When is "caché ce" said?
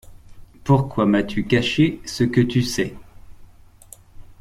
1.45-2.23